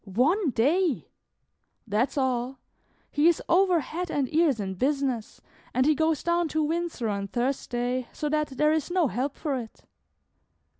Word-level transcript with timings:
"One 0.05 0.49
day!" 0.49 1.11
"That's 1.85 2.17
all; 2.17 2.57
he 3.11 3.27
is 3.27 3.39
over 3.47 3.81
head 3.81 4.09
and 4.09 4.33
ears 4.33 4.59
in 4.59 4.73
business, 4.73 5.41
and 5.75 5.85
he 5.85 5.93
goes 5.93 6.23
down 6.23 6.47
to 6.47 6.63
Windsor 6.63 7.07
on 7.07 7.27
Thursday, 7.27 8.07
so 8.11 8.27
that 8.29 8.47
there 8.57 8.73
is 8.73 8.89
no 8.89 9.09
help 9.09 9.35
for 9.35 9.55
it." 9.55 9.81